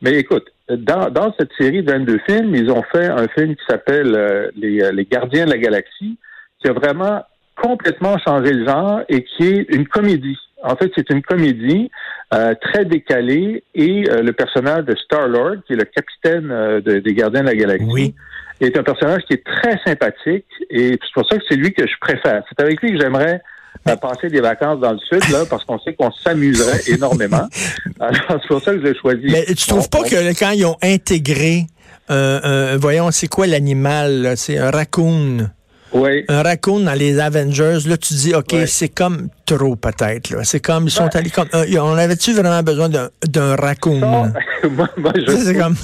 Mais 0.03 0.13
écoute, 0.13 0.47
dans, 0.69 1.11
dans 1.11 1.35
cette 1.39 1.51
série 1.59 1.83
de 1.83 1.93
22 1.93 2.19
films, 2.27 2.55
ils 2.55 2.71
ont 2.71 2.83
fait 2.93 3.07
un 3.07 3.29
film 3.29 3.55
qui 3.55 3.65
s'appelle 3.69 4.15
euh, 4.15 4.51
les, 4.57 4.83
euh, 4.83 4.93
les 4.93 5.05
Gardiens 5.05 5.45
de 5.45 5.51
la 5.51 5.59
Galaxie, 5.59 6.19
qui 6.61 6.69
a 6.69 6.73
vraiment 6.73 7.23
complètement 7.61 8.17
changé 8.19 8.53
le 8.53 8.67
genre 8.67 9.01
et 9.09 9.25
qui 9.25 9.45
est 9.45 9.75
une 9.75 9.87
comédie. 9.87 10.39
En 10.63 10.77
fait, 10.77 10.91
c'est 10.95 11.09
une 11.11 11.23
comédie 11.23 11.91
euh, 12.35 12.55
très 12.61 12.85
décalée 12.85 13.65
et 13.75 14.03
le 14.03 14.33
personnage 14.33 14.85
de 14.85 14.95
Star-Lord, 14.97 15.57
qui 15.67 15.73
est 15.73 15.77
le 15.77 15.85
capitaine 15.85 16.81
des 16.81 17.15
Gardiens 17.15 17.43
de 17.43 17.47
la 17.47 17.55
Galaxie, 17.55 17.87
oui 17.91 18.15
est 18.61 18.77
un 18.77 18.83
personnage 18.83 19.23
qui 19.27 19.35
est 19.35 19.45
très 19.45 19.79
sympathique 19.87 20.45
et 20.69 20.91
c'est 20.91 21.13
pour 21.15 21.27
ça 21.29 21.39
que 21.39 21.43
c'est 21.49 21.57
lui 21.57 21.73
que 21.73 21.87
je 21.87 21.95
préfère. 22.01 22.43
C'est 22.49 22.63
avec 22.63 22.81
lui 22.83 22.93
que 22.93 23.01
j'aimerais 23.01 23.41
euh, 23.89 23.97
passer 23.97 24.29
des 24.29 24.41
vacances 24.41 24.81
dans 24.81 24.93
le 24.93 24.99
sud, 24.99 25.27
là, 25.31 25.45
parce 25.49 25.65
qu'on 25.65 25.79
sait 25.79 25.95
qu'on 25.95 26.11
s'amuserait 26.11 26.81
énormément. 26.89 27.49
Alors, 28.01 28.41
c'est 28.43 28.49
pour 28.49 28.63
ça 28.63 28.73
que 28.73 28.81
je 28.81 28.85
l'ai 28.85 28.99
choisi. 28.99 29.25
Mais 29.25 29.47
tu 29.47 29.67
trouves 29.67 29.89
pas 29.89 30.03
que 30.03 30.39
quand 30.39 30.51
ils 30.51 30.67
ont 30.67 30.77
intégré, 30.83 31.67
euh, 32.11 32.41
euh, 32.45 32.79
voyons, 32.79 33.11
c'est 33.11 33.29
quoi 33.29 33.47
l'animal? 33.47 34.35
C'est 34.37 34.59
un 34.59 34.71
raccoon. 34.71 35.49
Oui. 35.93 36.25
Un 36.29 36.43
raccoon 36.43 36.81
dans 36.81 36.95
les 36.95 37.19
Avengers, 37.19 37.79
là, 37.87 37.97
tu 37.97 38.15
dis, 38.15 38.35
OK, 38.35 38.55
c'est 38.67 38.89
comme 38.89 39.29
trop, 39.45 39.77
peut-être. 39.77 40.45
C'est 40.45 40.61
comme, 40.61 40.85
ils 40.85 40.91
sont 40.91 41.09
ben, 41.13 41.21
allés 41.21 41.31
comme. 41.31 41.49
on 41.53 41.97
avait-tu 41.97 42.33
vraiment 42.33 42.63
besoin 42.63 42.89
d'un 42.89 43.57
raccoon? 43.57 43.99
moi, 44.71 44.89
moi, 44.97 45.13
je. 45.17 45.31
C'est 45.37 45.57
comme. 45.57 45.75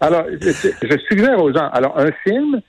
Alors, 0.00 0.26
je 0.40 0.98
suggère 1.08 1.42
aux 1.42 1.52
gens, 1.52 1.68
alors, 1.72 1.98
un 1.98 2.10
film 2.24 2.60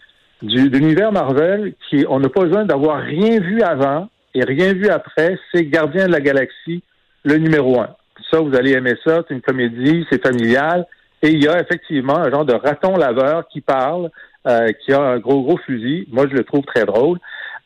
du, 0.42 0.70
de 0.70 0.78
l'univers 0.78 1.12
Marvel 1.12 1.74
qui, 1.90 2.06
on 2.10 2.20
n'a 2.20 2.30
pas 2.30 2.42
besoin 2.42 2.66
d'avoir 2.66 3.02
rien 3.02 3.40
vu 3.40 3.62
avant 3.62 4.10
et 4.34 4.44
rien 4.44 4.74
vu 4.74 4.88
après, 4.90 5.38
c'est 5.52 5.66
Gardien 5.66 6.08
de 6.08 6.12
la 6.12 6.22
Galaxie, 6.22 6.84
le 7.24 7.38
numéro 7.38 7.80
un. 7.80 7.90
Ça, 8.32 8.40
vous 8.40 8.56
allez 8.56 8.72
aimer 8.72 8.96
ça. 9.06 9.24
C'est 9.28 9.34
une 9.34 9.42
comédie, 9.42 10.06
c'est 10.12 10.22
familial. 10.22 10.86
Et 11.22 11.30
il 11.30 11.44
y 11.44 11.48
a 11.48 11.60
effectivement 11.60 12.18
un 12.18 12.30
genre 12.30 12.46
de 12.46 12.54
raton 12.54 12.96
laveur 12.96 13.48
qui 13.48 13.62
parle, 13.62 14.10
euh, 14.48 14.72
qui 14.84 14.94
a 14.94 15.02
un 15.02 15.20
gros, 15.20 15.42
gros 15.42 15.58
fusil. 15.58 16.08
Moi, 16.12 16.26
je 16.30 16.36
le 16.36 16.44
trouve 16.44 16.64
très 16.64 16.86
drôle. 16.86 17.20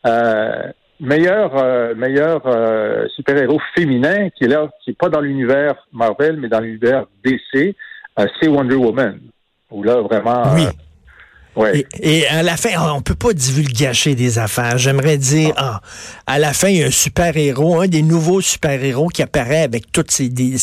Euh, 0.06 0.72
meilleur 1.00 1.56
euh, 1.56 1.94
meilleur 1.94 2.42
euh, 2.46 3.06
super-héros 3.14 3.60
féminin 3.74 4.30
qui 4.30 4.44
est 4.44 4.48
là, 4.48 4.68
qui 4.82 4.90
est 4.90 4.98
pas 4.98 5.08
dans 5.08 5.20
l'univers 5.20 5.74
Marvel, 5.92 6.38
mais 6.38 6.48
dans 6.48 6.60
l'univers 6.60 7.06
DC, 7.24 7.74
c'est 8.40 8.48
Wonder 8.48 8.76
Woman. 8.76 9.20
Où 9.70 9.82
là, 9.82 10.00
vraiment, 10.00 10.42
oui. 10.54 10.66
Et, 12.00 12.26
à 12.28 12.42
la 12.42 12.56
fin, 12.56 12.70
on 12.94 13.02
peut 13.02 13.14
pas 13.14 13.34
divulgacher 13.34 14.14
des 14.14 14.38
affaires. 14.38 14.78
J'aimerais 14.78 15.18
dire, 15.18 15.52
ah, 15.56 15.82
à 16.26 16.38
la 16.38 16.54
fin, 16.54 16.68
il 16.68 16.78
y 16.78 16.82
a 16.82 16.86
un 16.86 16.90
super-héros, 16.90 17.80
un 17.80 17.88
des 17.88 18.00
nouveaux 18.00 18.40
super-héros 18.40 19.08
qui 19.08 19.22
apparaît 19.22 19.62
avec 19.62 19.92
toutes 19.92 20.10
ces 20.10 20.30
des, 20.30 20.56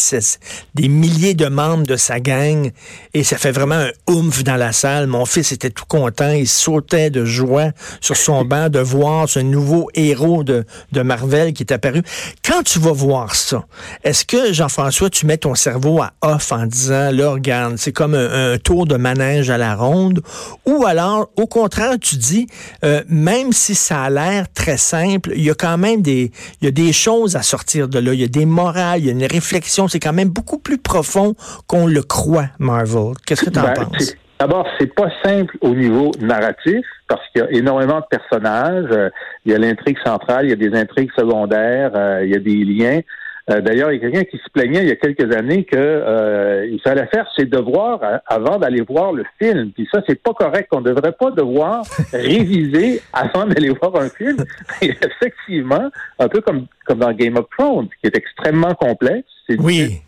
des, 0.74 0.88
milliers 0.88 1.36
de 1.36 1.46
membres 1.46 1.86
de 1.86 1.96
sa 1.96 2.20
gang, 2.20 2.72
et 3.14 3.24
ça 3.24 3.38
fait 3.38 3.52
vraiment 3.52 3.76
un 3.76 3.92
oomph 4.08 4.44
dans 4.44 4.56
la 4.56 4.72
salle. 4.72 5.06
Mon 5.06 5.26
fils 5.26 5.52
était 5.52 5.70
tout 5.70 5.86
content, 5.88 6.32
il 6.32 6.48
sautait 6.48 7.12
de 7.12 7.24
joie 7.24 7.70
sur 8.02 8.18
son 8.18 8.44
banc 8.46 8.70
de 8.70 8.80
voir 8.80 9.30
ce 9.30 9.40
nouveau 9.40 9.90
héros 9.94 10.44
de, 10.44 10.66
de 10.92 11.02
Marvel 11.02 11.54
qui 11.54 11.64
est 11.64 11.72
apparu. 11.72 12.02
Quand 12.44 12.64
tu 12.64 12.80
vas 12.80 12.94
voir 12.94 13.36
ça, 13.36 13.66
est-ce 14.04 14.26
que, 14.26 14.54
Jean-François, 14.54 15.12
tu 15.12 15.28
mets 15.28 15.38
ton 15.38 15.54
cerveau 15.54 16.02
à 16.02 16.14
off 16.22 16.52
en 16.52 16.66
disant, 16.66 17.12
là, 17.12 17.30
regarde, 17.30 17.76
c'est 17.78 17.92
comme 17.92 18.16
un, 18.16 18.54
un 18.54 18.58
tour 18.58 18.88
de 18.88 18.96
manège 18.96 19.52
à 19.52 19.60
la 19.60 19.76
ronde, 19.76 20.22
ou 20.66 20.79
ou 20.80 20.86
alors, 20.86 21.30
au 21.36 21.46
contraire, 21.46 22.00
tu 22.00 22.16
dis, 22.16 22.48
euh, 22.86 23.02
même 23.10 23.52
si 23.52 23.76
ça 23.76 24.04
a 24.04 24.10
l'air 24.10 24.46
très 24.54 24.78
simple, 24.78 25.32
il 25.36 25.44
y 25.44 25.50
a 25.50 25.54
quand 25.54 25.78
même 25.78 26.02
des, 26.02 26.32
il 26.62 26.66
y 26.66 26.68
a 26.68 26.72
des 26.72 26.94
choses 26.94 27.36
à 27.36 27.42
sortir 27.42 27.90
de 27.90 28.00
là. 28.00 28.14
Il 28.14 28.22
y 28.22 28.24
a 28.24 28.28
des 28.28 28.46
morales, 28.46 29.00
il 29.00 29.06
y 29.08 29.10
a 29.10 29.12
une 29.12 29.26
réflexion. 29.26 29.88
C'est 29.88 30.00
quand 30.00 30.14
même 30.14 30.30
beaucoup 30.30 30.58
plus 30.58 30.78
profond 30.78 31.36
qu'on 31.68 31.86
le 31.86 32.02
croit, 32.02 32.48
Marvel. 32.60 33.14
Qu'est-ce 33.26 33.46
que 33.46 33.50
tu 33.50 33.60
en 33.60 33.64
ben, 33.64 33.74
penses? 33.74 34.16
D'abord, 34.40 34.66
c'est 34.80 34.94
pas 34.96 35.10
simple 35.22 35.58
au 35.60 35.76
niveau 35.76 36.12
narratif 36.22 36.86
parce 37.10 37.22
qu'il 37.30 37.42
y 37.42 37.46
a 37.46 37.52
énormément 37.52 38.00
de 38.00 38.06
personnages. 38.10 38.88
Euh, 38.92 39.10
il 39.44 39.52
y 39.52 39.56
a 39.56 39.58
l'intrigue 39.58 39.98
centrale, 40.06 40.46
il 40.46 40.50
y 40.52 40.54
a 40.54 40.70
des 40.70 40.80
intrigues 40.80 41.12
secondaires, 41.18 41.92
euh, 41.96 42.22
il 42.24 42.32
y 42.32 42.36
a 42.36 42.40
des 42.40 42.64
liens. 42.64 43.02
Euh, 43.50 43.62
d'ailleurs, 43.62 43.92
il 43.92 43.96
y 43.96 44.06
a 44.06 44.10
quelqu'un 44.10 44.24
qui 44.26 44.38
se 44.38 44.50
plaignait 44.54 44.84
il 44.84 44.90
y 44.90 44.92
a 44.92 44.96
quelques 44.96 45.36
années 45.36 45.64
que 45.64 45.76
euh, 45.76 46.68
il 46.70 46.80
fallait 46.82 47.08
faire 47.08 47.28
ses 47.36 47.46
devoirs 47.46 48.00
avant 48.28 48.58
d'aller 48.60 48.82
voir 48.82 49.12
le 49.12 49.24
film. 49.42 49.72
Puis 49.72 49.88
ça, 49.92 50.02
c'est 50.08 50.22
pas 50.22 50.34
correct. 50.34 50.68
On 50.72 50.82
ne 50.82 50.90
devrait 50.90 51.14
pas 51.14 51.32
devoir 51.32 51.84
réviser 52.14 53.02
avant 53.12 53.46
d'aller 53.46 53.70
voir 53.70 53.96
un 53.96 54.10
film. 54.10 54.38
Et 54.82 54.90
effectivement, 54.90 55.90
un 56.20 56.28
peu 56.28 56.42
comme, 56.42 56.68
comme 56.86 57.00
dans 57.00 57.12
Game 57.14 57.38
of 57.38 57.46
Thrones, 57.58 57.88
qui 58.02 58.08
est 58.08 58.16
extrêmement 58.16 58.76
complexe. 58.76 59.28
C'est 59.48 59.60
oui. 59.60 60.02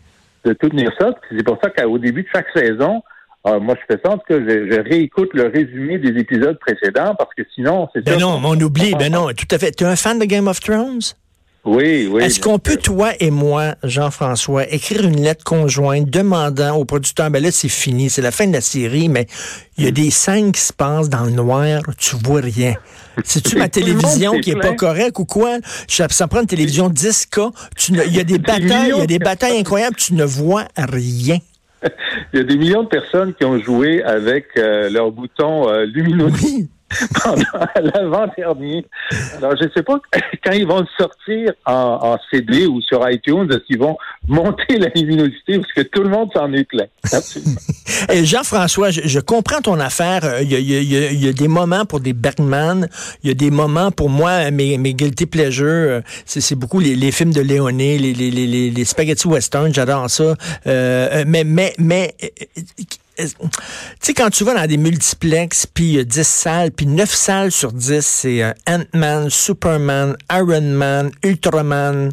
de 0.44 0.52
tout 0.52 0.68
tenir 0.68 0.92
ça. 1.00 1.12
C'est 1.30 1.44
pour 1.44 1.58
ça 1.62 1.70
qu'au 1.70 1.98
début 1.98 2.22
de 2.22 2.28
chaque 2.32 2.46
saison, 2.54 3.02
euh, 3.44 3.58
moi, 3.58 3.74
je 3.74 3.92
fais 3.92 4.00
ça 4.04 4.12
en 4.12 4.18
tout 4.18 4.24
cas, 4.28 4.38
je, 4.38 4.80
réécoute 4.88 5.30
le 5.34 5.48
résumé 5.48 5.98
des 5.98 6.20
épisodes 6.20 6.58
précédents 6.60 7.16
parce 7.16 7.34
que 7.34 7.42
sinon, 7.54 7.88
c'est 7.92 8.04
Ben 8.04 8.20
non, 8.20 8.40
on 8.44 8.60
oublie, 8.60 8.94
ben 8.96 9.12
non, 9.12 9.28
tout 9.32 9.48
à 9.50 9.58
fait. 9.58 9.72
Tu 9.72 9.82
es 9.82 9.86
un 9.86 9.96
fan 9.96 10.20
de 10.20 10.26
Game 10.26 10.46
of 10.46 10.60
Thrones? 10.60 11.00
Oui, 11.64 12.08
oui. 12.10 12.24
Est-ce 12.24 12.40
qu'on 12.40 12.58
peut, 12.58 12.76
toi 12.76 13.12
et 13.20 13.30
moi, 13.30 13.76
Jean-François, 13.84 14.68
écrire 14.72 15.04
une 15.04 15.22
lettre 15.22 15.44
conjointe 15.44 16.10
demandant 16.10 16.76
au 16.76 16.84
producteur, 16.84 17.30
ben 17.30 17.40
là, 17.40 17.52
c'est 17.52 17.68
fini, 17.68 18.10
c'est 18.10 18.22
la 18.22 18.32
fin 18.32 18.48
de 18.48 18.52
la 18.52 18.60
série, 18.60 19.08
mais 19.08 19.26
il 19.78 19.84
y 19.84 19.86
a 19.86 19.92
des 19.92 20.10
scènes 20.10 20.50
qui 20.50 20.60
se 20.60 20.72
passent 20.72 21.08
dans 21.08 21.22
le 21.22 21.30
noir, 21.30 21.82
tu 21.98 22.16
vois 22.16 22.40
rien. 22.40 22.74
C'est-tu 23.22 23.56
ma 23.56 23.68
télévision 23.68 24.40
qui 24.40 24.50
est 24.50 24.60
pas 24.60 24.74
correcte 24.74 25.20
ou 25.20 25.24
quoi? 25.24 25.58
Ça 25.86 26.26
prend 26.26 26.40
une 26.40 26.48
télévision 26.48 26.90
10K, 26.90 27.52
il 27.90 28.12
y 28.12 28.18
a 28.18 28.24
des 28.24 28.38
batailles, 28.40 28.92
il 28.96 28.98
y 28.98 29.02
a 29.02 29.06
des 29.06 29.20
batailles 29.20 29.58
incroyables, 29.58 29.96
tu 29.96 30.14
ne 30.14 30.24
vois 30.24 30.64
rien. 30.76 31.38
Il 32.32 32.38
y 32.38 32.42
a 32.42 32.44
des 32.44 32.56
millions 32.56 32.84
de 32.84 32.88
personnes 32.88 33.34
qui 33.34 33.44
ont 33.44 33.60
joué 33.60 34.04
avec 34.04 34.46
euh, 34.56 34.88
leur 34.88 35.10
bouton 35.10 35.68
euh, 35.68 35.84
lumineux 35.84 36.30
pendant 37.22 37.44
l'avant-dernier. 37.94 38.84
Alors, 39.36 39.56
je 39.56 39.64
ne 39.64 39.70
sais 39.70 39.82
pas 39.82 40.00
quand 40.44 40.52
ils 40.52 40.66
vont 40.66 40.84
sortir 40.98 41.52
en, 41.66 42.16
CD 42.30 42.66
ou 42.66 42.80
sur 42.80 43.08
iTunes, 43.08 43.48
est-ce 43.50 43.64
qu'ils 43.66 43.78
vont 43.78 43.96
monter 44.28 44.78
la 44.78 44.88
luminosité 44.94 45.58
parce 45.58 45.72
que 45.72 45.82
tout 45.82 46.02
le 46.02 46.08
monde 46.08 46.30
s'en 46.34 46.52
est 46.52 46.64
plein. 46.64 46.86
Et 48.12 48.24
Jean-François, 48.24 48.90
je, 48.90 49.20
comprends 49.20 49.60
ton 49.60 49.78
affaire. 49.80 50.40
Il 50.42 50.52
y, 50.52 51.28
a, 51.28 51.32
des 51.32 51.48
moments 51.48 51.84
pour 51.84 52.00
des 52.00 52.12
Bergman. 52.12 52.88
Il 53.22 53.28
y 53.28 53.30
a 53.30 53.34
des 53.34 53.50
moments 53.50 53.90
pour 53.90 54.10
moi, 54.10 54.50
mes, 54.50 54.78
guilty 54.94 55.26
pleasures. 55.26 56.02
C'est 56.24 56.54
beaucoup 56.54 56.80
les, 56.80 57.12
films 57.12 57.32
de 57.32 57.40
Léoné, 57.40 57.98
les, 57.98 58.84
spaghetti 58.84 59.28
western. 59.28 59.72
J'adore 59.72 60.08
ça. 60.10 60.34
Euh, 60.66 61.24
mais, 61.26 61.44
mais, 61.44 61.72
mais 61.78 62.14
sais, 64.00 64.14
quand 64.14 64.30
tu 64.30 64.44
vas 64.44 64.54
dans 64.54 64.66
des 64.66 64.76
multiplex, 64.76 65.66
puis 65.66 65.98
a 65.98 66.04
10 66.04 66.26
salles, 66.26 66.70
puis 66.70 66.86
9 66.86 67.10
salles 67.10 67.52
sur 67.52 67.72
10, 67.72 68.04
c'est 68.04 68.42
euh, 68.42 68.52
Ant-Man, 68.68 69.30
Superman, 69.30 70.16
Iron 70.30 70.60
Man, 70.62 71.10
Ultraman, 71.22 72.12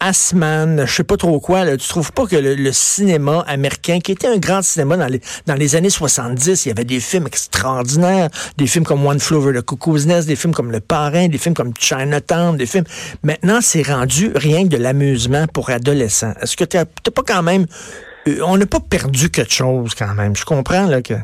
Asman, 0.00 0.86
je 0.86 0.94
sais 0.94 1.04
pas 1.04 1.16
trop 1.16 1.40
quoi. 1.40 1.64
Là. 1.64 1.76
Tu 1.76 1.88
trouves 1.88 2.12
pas 2.12 2.26
que 2.26 2.36
le, 2.36 2.72
cinéma 2.72 3.44
américain, 3.48 3.98
qui 3.98 4.12
était 4.12 4.28
un 4.28 4.36
grand 4.36 4.62
cinéma 4.62 4.96
dans 4.96 5.08
les, 5.08 5.20
dans 5.46 5.54
les 5.54 5.74
années 5.74 5.90
70, 5.90 6.64
il 6.64 6.68
y 6.68 6.70
avait 6.70 6.84
des 6.84 7.00
films 7.00 7.26
extraordinaires, 7.26 8.28
des 8.56 8.66
films 8.66 8.84
comme 8.84 9.04
One 9.04 9.18
Flew 9.18 9.36
Over 9.36 9.58
the 9.58 9.64
Cuckoo's 9.64 10.06
Nest, 10.06 10.28
des 10.28 10.36
films 10.36 10.54
comme 10.54 10.70
Le 10.70 10.80
Parrain, 10.80 11.28
des 11.28 11.38
films 11.38 11.54
comme 11.54 11.72
Chinatown, 11.78 12.56
des 12.56 12.66
films... 12.66 12.84
Maintenant, 13.24 13.58
c'est 13.60 13.82
rendu 13.82 14.30
rien 14.36 14.64
que 14.64 14.68
de 14.68 14.76
l'amusement 14.76 15.46
pour 15.48 15.70
adolescents. 15.70 16.34
Est-ce 16.40 16.56
que 16.56 16.64
tu 16.64 16.76
n'as 16.76 16.84
pas 16.84 17.22
quand 17.26 17.42
même 17.42 17.62
euh, 17.62 18.07
on 18.44 18.56
n'a 18.56 18.66
pas 18.66 18.80
perdu 18.80 19.30
quelque 19.30 19.52
chose 19.52 19.94
quand 19.94 20.14
même. 20.14 20.36
Je 20.36 20.44
comprends 20.44 20.86
là 20.86 21.02
que. 21.02 21.14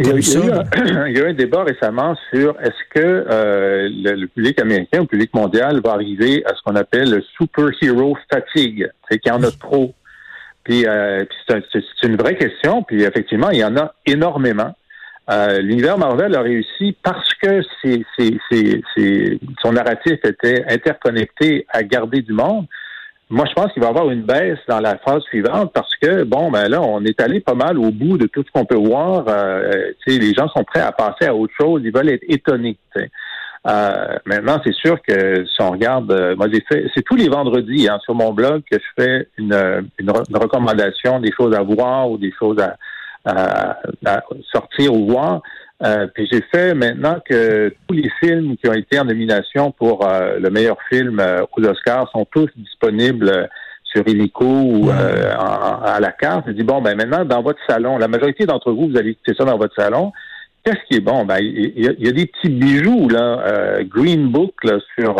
Il 0.00 0.06
y, 0.06 0.10
a, 0.10 1.08
eu 1.08 1.26
un, 1.26 1.34
débat 1.34 1.64
récemment 1.64 2.14
sur 2.32 2.54
est-ce 2.60 2.84
que 2.94 3.00
euh, 3.04 3.88
le, 3.90 4.26
public 4.26 4.60
américain 4.60 4.98
ou 4.98 5.02
le 5.02 5.08
public 5.08 5.34
mondial 5.34 5.80
va 5.84 5.90
arriver 5.90 6.44
à 6.46 6.54
ce 6.54 6.62
qu'on 6.64 6.76
appelle 6.76 7.10
le 7.10 7.20
superhero 7.36 8.16
fatigue, 8.32 8.88
c'est 9.10 9.18
qu'il 9.18 9.32
y 9.32 9.34
en 9.34 9.42
a 9.42 9.50
trop. 9.50 9.92
Puis, 10.62 10.86
euh, 10.86 11.24
c'est 11.48 12.06
une 12.06 12.14
vraie 12.14 12.36
question, 12.36 12.84
puis 12.84 13.02
effectivement, 13.02 13.50
il 13.50 13.58
y 13.58 13.64
en 13.64 13.76
a 13.76 13.92
énormément. 14.06 14.72
L'univers 15.60 15.98
Marvel 15.98 16.34
a 16.36 16.42
réussi 16.42 16.96
parce 17.02 17.34
que 17.34 17.60
son 19.60 19.72
narratif 19.72 20.18
était 20.24 20.64
interconnecté 20.68 21.66
à 21.70 21.82
garder 21.82 22.22
du 22.22 22.32
monde. 22.32 22.66
Moi, 23.30 23.44
je 23.46 23.52
pense 23.52 23.70
qu'il 23.72 23.82
va 23.82 23.88
y 23.88 23.90
avoir 23.90 24.10
une 24.10 24.22
baisse 24.22 24.58
dans 24.68 24.80
la 24.80 24.96
phase 24.96 25.22
suivante 25.24 25.72
parce 25.74 25.94
que, 25.96 26.24
bon, 26.24 26.50
ben 26.50 26.66
là, 26.68 26.80
on 26.80 27.04
est 27.04 27.20
allé 27.20 27.40
pas 27.40 27.54
mal 27.54 27.78
au 27.78 27.90
bout 27.90 28.16
de 28.16 28.26
tout 28.26 28.42
ce 28.42 28.50
qu'on 28.50 28.64
peut 28.64 28.78
voir. 28.78 29.24
Euh, 29.28 29.92
les 30.06 30.32
gens 30.32 30.48
sont 30.48 30.64
prêts 30.64 30.80
à 30.80 30.92
passer 30.92 31.26
à 31.26 31.34
autre 31.34 31.52
chose. 31.60 31.82
Ils 31.84 31.92
veulent 31.92 32.08
être 32.08 32.24
étonnés. 32.26 32.78
Euh, 33.66 34.18
maintenant, 34.24 34.58
c'est 34.64 34.72
sûr 34.72 34.96
que 35.06 35.44
si 35.44 35.60
on 35.60 35.72
regarde, 35.72 36.10
euh, 36.10 36.36
moi 36.36 36.46
j'ai 36.50 36.64
fait, 36.72 36.86
c'est 36.94 37.02
tous 37.02 37.16
les 37.16 37.28
vendredis 37.28 37.86
hein, 37.88 37.98
sur 38.02 38.14
mon 38.14 38.32
blog 38.32 38.62
que 38.70 38.78
je 38.78 39.02
fais 39.02 39.28
une, 39.36 39.90
une, 39.98 40.10
recommandation 40.10 41.20
des 41.20 41.32
choses 41.32 41.54
à 41.54 41.62
voir 41.62 42.10
ou 42.10 42.16
des 42.16 42.32
choses 42.38 42.56
à, 42.60 42.76
à 44.06 44.22
sortir 44.50 44.94
ou 44.94 45.10
voir. 45.10 45.42
Euh, 45.84 46.08
puis 46.12 46.28
j'ai 46.30 46.42
fait 46.52 46.74
maintenant 46.74 47.18
que 47.24 47.72
tous 47.86 47.94
les 47.94 48.10
films 48.20 48.56
qui 48.56 48.68
ont 48.68 48.74
été 48.74 48.98
en 48.98 49.04
nomination 49.04 49.70
pour 49.70 50.08
euh, 50.08 50.38
le 50.40 50.50
meilleur 50.50 50.76
film 50.88 51.20
euh, 51.20 51.44
aux 51.56 51.64
Oscars 51.64 52.10
sont 52.10 52.26
tous 52.32 52.48
disponibles 52.56 53.48
sur 53.84 54.06
Illico 54.08 54.44
ou 54.44 54.90
à 54.90 55.98
la 56.00 56.12
carte. 56.12 56.44
Je 56.48 56.52
dis 56.52 56.64
bon 56.64 56.82
ben 56.82 56.96
maintenant 56.96 57.24
dans 57.24 57.42
votre 57.42 57.60
salon, 57.66 57.96
la 57.96 58.08
majorité 58.08 58.44
d'entre 58.44 58.72
vous 58.72 58.88
vous 58.88 58.98
allez 58.98 59.10
écouter 59.10 59.34
ça 59.38 59.44
dans 59.44 59.56
votre 59.56 59.74
salon. 59.74 60.12
Qu'est-ce 60.62 60.84
qui 60.90 60.96
est 60.96 61.00
bon? 61.00 61.24
Ben 61.24 61.38
il 61.40 61.80
y, 61.82 62.08
a, 62.08 62.12
des 62.12 62.26
petits 62.26 62.50
bijoux 62.50 63.08
là, 63.08 63.78
Green 63.84 64.28
Book 64.28 64.52
là, 64.64 64.78
sur 64.98 65.16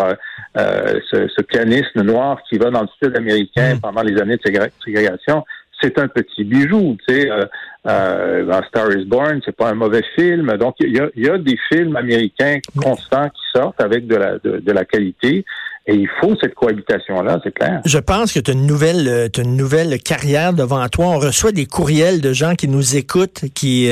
ce, 0.55 1.27
ce, 1.35 1.41
pianiste 1.41 1.95
noir 1.95 2.43
qui 2.47 2.59
va 2.59 2.69
dans 2.69 2.81
le 2.81 2.89
sud 3.01 3.15
américain 3.15 3.75
mm. 3.75 3.79
pendant 3.79 4.03
les 4.03 4.21
années 4.21 4.37
de 4.37 4.69
ségrégation 4.85 5.43
c'est 5.81 5.97
un 5.99 6.07
petit 6.07 6.43
bijou. 6.43 6.97
Tu 7.07 7.13
sais, 7.13 7.31
euh, 7.31 7.45
euh, 7.87 8.61
Star 8.67 8.91
is 8.91 9.05
Born, 9.05 9.39
c'est 9.45 9.55
pas 9.55 9.69
un 9.69 9.75
mauvais 9.75 10.03
film. 10.15 10.55
Donc, 10.57 10.75
il 10.79 10.95
y 11.15 11.29
a, 11.29 11.37
des 11.37 11.57
films 11.71 11.95
américains 11.95 12.59
constants 12.81 13.29
qui 13.29 13.41
sortent 13.59 13.81
avec 13.81 14.07
de 14.07 14.15
la, 14.15 14.37
de, 14.39 14.71
la 14.71 14.85
qualité. 14.85 15.45
Et 15.87 15.95
il 15.95 16.09
faut 16.21 16.35
cette 16.39 16.53
cohabitation-là, 16.53 17.39
c'est 17.43 17.51
clair. 17.51 17.81
Je 17.83 17.97
pense 17.97 18.33
que 18.33 18.39
tu 18.39 18.51
as 18.51 18.53
une 18.53 18.67
nouvelle, 18.67 19.07
euh, 19.07 19.27
une 19.37 19.55
nouvelle 19.55 19.97
carrière 19.99 20.53
devant 20.53 20.87
toi. 20.87 21.07
On 21.07 21.19
reçoit 21.19 21.51
des 21.51 21.65
courriels 21.65 22.21
de 22.21 22.31
gens 22.31 22.53
qui 22.53 22.67
nous 22.67 22.95
écoutent, 22.95 23.45
qui, 23.55 23.89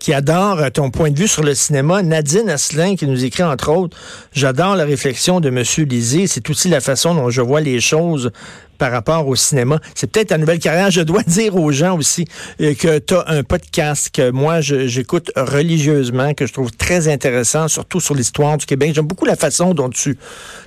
qui 0.00 0.12
adorent 0.12 0.72
ton 0.72 0.90
point 0.90 1.10
de 1.10 1.18
vue 1.18 1.28
sur 1.28 1.44
le 1.44 1.54
cinéma. 1.54 2.02
Nadine 2.02 2.48
Asselin 2.48 2.96
qui 2.96 3.06
nous 3.06 3.24
écrit 3.24 3.44
entre 3.44 3.70
autres, 3.70 3.96
j'adore 4.32 4.74
la 4.74 4.84
réflexion 4.84 5.38
de 5.38 5.48
M. 5.48 5.62
Lisée. 5.86 6.26
C'est 6.26 6.48
aussi 6.50 6.68
la 6.68 6.80
façon 6.80 7.14
dont 7.14 7.30
je 7.30 7.42
vois 7.42 7.60
les 7.60 7.80
choses 7.80 8.32
par 8.78 8.92
rapport 8.92 9.26
au 9.26 9.36
cinéma. 9.36 9.80
C'est 9.94 10.10
peut-être 10.10 10.28
ta 10.28 10.38
nouvelle 10.38 10.58
carrière. 10.58 10.90
Je 10.90 11.02
dois 11.02 11.22
dire 11.26 11.56
aux 11.56 11.72
gens 11.72 11.96
aussi 11.96 12.26
euh, 12.60 12.74
que 12.74 12.98
tu 12.98 13.14
as 13.14 13.24
un 13.28 13.42
podcast 13.42 14.10
que 14.12 14.30
moi, 14.30 14.60
j'écoute 14.60 15.30
religieusement, 15.36 16.34
que 16.34 16.46
je 16.46 16.52
trouve 16.52 16.70
très 16.72 17.08
intéressant, 17.08 17.68
surtout 17.68 18.00
sur 18.00 18.14
l'histoire 18.14 18.56
du 18.56 18.66
Québec. 18.66 18.92
J'aime 18.94 19.06
beaucoup 19.06 19.26
la 19.26 19.36
façon 19.36 19.74
dont 19.74 19.90
tu... 19.90 20.18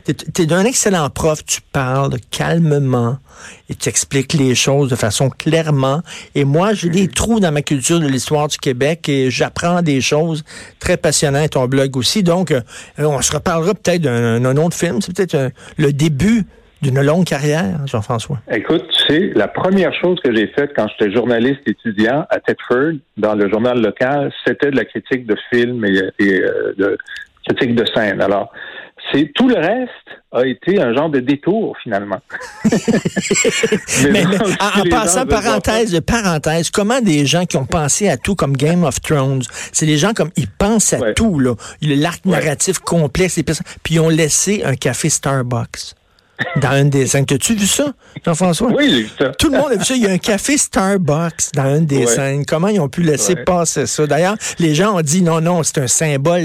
Tu 0.06 0.42
es, 0.42 0.46
d'un 0.46 0.66
excellent 0.66 1.10
prof, 1.10 1.44
tu 1.46 1.62
parles 1.72 2.18
calmement 2.30 3.18
et 3.70 3.76
tu 3.76 3.90
expliques 3.90 4.34
les 4.34 4.56
choses 4.56 4.90
de 4.90 4.96
façon 4.96 5.30
clairement. 5.30 6.02
Et 6.36 6.44
moi, 6.44 6.74
j'ai 6.74 6.90
des 6.90 7.08
trous 7.08 7.40
dans 7.40 7.52
ma 7.52 7.62
culture 7.62 8.00
de 8.00 8.08
l'histoire 8.08 8.48
du 8.48 8.58
Québec 8.58 9.08
et 9.10 9.32
j'apprends 9.32 9.82
des 9.82 10.02
choses 10.02 10.44
très 10.80 10.98
passionnantes. 10.98 11.52
Ton 11.52 11.68
blog 11.68 11.98
aussi. 11.98 12.24
Donc, 12.24 12.52
euh, 12.52 12.62
on 12.98 13.22
se 13.22 13.32
reparlera 13.32 13.74
peut-être 13.74 14.02
d'un 14.02 14.58
autre 14.58 14.76
film. 14.76 15.02
C'est 15.02 15.16
peut-être 15.16 15.36
euh, 15.36 15.50
le 15.78 15.94
début 15.94 16.46
d'une 16.82 17.02
longue 17.02 17.26
carrière, 17.26 17.86
Jean-François? 17.86 18.40
Écoute, 18.52 18.86
c'est 19.08 19.32
la 19.36 19.48
première 19.48 19.94
chose 19.94 20.20
que 20.24 20.34
j'ai 20.36 20.48
faite 20.48 20.72
quand 20.76 20.88
j'étais 20.88 21.14
journaliste 21.14 21.62
étudiant 21.66 22.26
à 22.30 22.40
Thetford, 22.40 22.94
dans 23.18 23.36
le 23.36 23.50
journal 23.50 23.82
local, 23.82 24.32
c'était 24.46 24.72
de 24.72 24.78
la 24.78 24.86
critique 24.86 25.26
de 25.26 25.36
films 25.52 25.86
et, 25.86 26.42
euh, 26.42 26.74
de 26.78 26.98
critique 27.48 27.76
de 27.76 27.86
scène. 27.94 28.22
Alors, 28.22 28.52
c'est 29.12 29.32
tout 29.34 29.48
le 29.48 29.56
reste 29.56 29.92
a 30.32 30.46
été 30.46 30.80
un 30.80 30.94
genre 30.94 31.10
de 31.10 31.20
détour 31.20 31.76
finalement. 31.84 32.20
mais, 34.12 34.24
en, 34.60 34.90
passant 34.90 35.26
parenthèse 35.26 35.92
de 35.92 36.00
parenthèse, 36.00 36.70
comment 36.70 37.02
des 37.02 37.26
gens 37.26 37.46
qui 37.46 37.58
ont 37.58 37.66
pensé 37.66 38.08
à 38.08 38.18
tout 38.18 38.36
comme 38.36 38.56
Game 38.56 38.84
of 38.84 39.02
Thrones, 39.02 39.42
c'est 39.72 39.86
des 39.86 39.98
gens 39.98 40.14
comme 40.14 40.30
ils 40.38 40.48
pensent 40.48 40.94
à 40.94 41.14
tout 41.14 41.40
là, 41.40 41.56
l'arc 41.82 42.26
narratif 42.26 42.80
complexe, 42.80 43.42
puis 43.84 43.96
ils 43.96 44.00
ont 44.00 44.10
laissé 44.10 44.64
un 44.64 44.76
café 44.76 45.10
Starbucks 45.10 45.96
dans 46.62 46.70
un 46.70 46.86
des 46.86 47.08
scènes. 47.08 47.26
T'as-tu 47.26 47.56
vu 47.56 47.66
ça, 47.66 47.94
Jean-François? 48.26 48.72
Oui, 48.72 48.90
j'ai 48.90 49.02
vu 49.04 49.10
ça. 49.18 49.30
Tout 49.30 49.50
le 49.50 49.58
monde 49.58 49.72
a 49.72 49.76
vu 49.76 49.84
ça. 49.84 49.96
Il 49.96 50.02
y 50.02 50.08
a 50.08 50.12
un 50.12 50.18
café 50.18 50.58
Starbucks 50.58 51.54
dans 51.56 51.76
une 51.76 51.86
des 51.86 52.06
scènes. 52.06 52.46
Comment 52.46 52.68
ils 52.68 52.80
ont 52.80 52.90
pu 52.90 53.02
laisser 53.02 53.36
passer 53.36 53.86
ça? 53.86 54.08
D'ailleurs, 54.08 54.36
les 54.60 54.76
gens 54.76 54.98
ont 54.98 55.02
dit 55.02 55.22
non, 55.22 55.42
non, 55.42 55.64
c'est 55.64 55.80
un 55.80 55.88
symbole, 55.88 56.42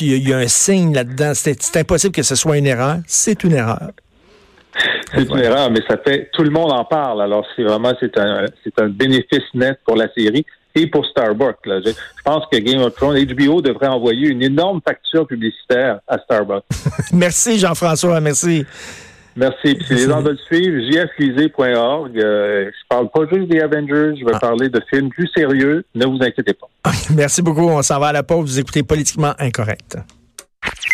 il 0.00 0.28
y 0.28 0.32
a 0.32 0.38
un 0.38 0.48
signe 0.48 0.94
là-dedans. 0.94 1.32
C'est 1.34 1.76
impossible 1.76 2.14
que 2.14 2.22
ce 2.22 2.34
soit 2.34 2.58
une 2.58 2.66
erreur. 2.66 2.98
C'est 3.06 3.44
une 3.44 3.54
erreur. 3.54 3.90
C'est 5.14 5.28
une 5.28 5.38
erreur, 5.38 5.70
mais 5.70 5.80
ça 5.88 5.96
fait 5.96 6.28
tout 6.32 6.42
le 6.42 6.50
monde 6.50 6.72
en 6.72 6.84
parle. 6.84 7.22
Alors 7.22 7.46
c'est 7.54 7.62
vraiment 7.62 7.92
c'est 7.98 8.18
un 8.18 8.44
c'est 8.62 8.78
un 8.78 8.88
bénéfice 8.88 9.44
net 9.54 9.78
pour 9.86 9.96
la 9.96 10.12
série 10.12 10.44
et 10.76 10.86
pour 10.86 11.04
Starbucks. 11.06 11.58
Je, 11.64 11.90
pense 12.24 12.44
que 12.52 12.58
Game 12.58 12.82
of 12.82 12.94
Thrones, 12.94 13.18
HBO 13.24 13.60
devrait 13.60 13.88
envoyer 13.88 14.28
une 14.28 14.42
énorme 14.42 14.80
facture 14.86 15.26
publicitaire 15.26 16.00
à 16.06 16.18
Starbucks. 16.18 16.64
merci 17.12 17.58
Jean-François, 17.58 18.20
merci. 18.20 18.64
Merci. 19.34 19.76
si 19.86 19.94
les 19.94 20.06
gens 20.06 20.22
veulent 20.22 20.38
suivre, 20.46 20.78
jflisé.org. 20.90 22.18
Euh, 22.18 22.70
je 22.70 22.88
parle 22.88 23.10
pas 23.10 23.20
juste 23.30 23.48
des 23.48 23.60
Avengers, 23.60 24.14
je 24.18 24.24
vais 24.24 24.32
ah. 24.34 24.38
parler 24.38 24.68
de 24.68 24.80
films 24.88 25.10
plus 25.10 25.28
sérieux. 25.36 25.84
Ne 25.94 26.06
vous 26.06 26.18
inquiétez 26.20 26.54
pas. 26.54 26.68
Merci 27.14 27.42
beaucoup. 27.42 27.68
On 27.68 27.82
s'en 27.82 27.98
va 27.98 28.08
à 28.08 28.12
la 28.12 28.22
pause. 28.22 28.44
Vous 28.44 28.58
écoutez 28.60 28.82
Politiquement 28.82 29.34
Incorrect. 29.38 29.98